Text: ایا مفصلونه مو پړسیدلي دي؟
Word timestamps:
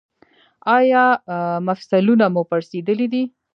ایا 0.77 1.03
مفصلونه 1.67 2.25
مو 2.33 2.41
پړسیدلي 2.49 3.07
دي؟ 3.13 3.23